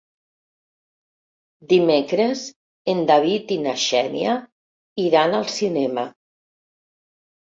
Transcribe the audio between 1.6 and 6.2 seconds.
Dimecres en David i na Xènia iran al cinema.